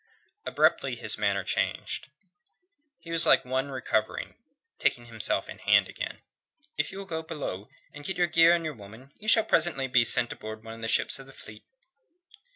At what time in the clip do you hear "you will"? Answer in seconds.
6.91-7.05